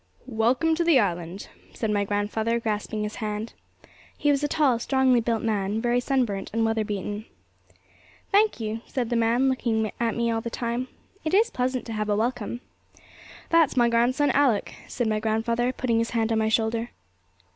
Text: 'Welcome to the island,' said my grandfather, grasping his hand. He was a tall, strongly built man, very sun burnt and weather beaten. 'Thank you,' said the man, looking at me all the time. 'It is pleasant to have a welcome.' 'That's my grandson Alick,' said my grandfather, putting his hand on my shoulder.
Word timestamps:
'Welcome 0.25 0.73
to 0.73 0.83
the 0.83 0.99
island,' 0.99 1.47
said 1.75 1.91
my 1.91 2.03
grandfather, 2.05 2.59
grasping 2.59 3.03
his 3.03 3.17
hand. 3.17 3.53
He 4.17 4.31
was 4.31 4.43
a 4.43 4.47
tall, 4.47 4.79
strongly 4.79 5.21
built 5.21 5.43
man, 5.43 5.79
very 5.79 5.99
sun 5.99 6.25
burnt 6.25 6.49
and 6.53 6.65
weather 6.65 6.83
beaten. 6.83 7.25
'Thank 8.31 8.59
you,' 8.59 8.81
said 8.87 9.11
the 9.11 9.15
man, 9.15 9.47
looking 9.47 9.91
at 9.99 10.15
me 10.15 10.31
all 10.31 10.41
the 10.41 10.49
time. 10.49 10.87
'It 11.23 11.35
is 11.35 11.51
pleasant 11.51 11.85
to 11.85 11.93
have 11.93 12.09
a 12.09 12.15
welcome.' 12.17 12.61
'That's 13.51 13.77
my 13.77 13.89
grandson 13.89 14.31
Alick,' 14.31 14.73
said 14.87 15.05
my 15.05 15.19
grandfather, 15.19 15.71
putting 15.71 15.99
his 15.99 16.09
hand 16.17 16.31
on 16.31 16.39
my 16.39 16.49
shoulder. 16.49 16.89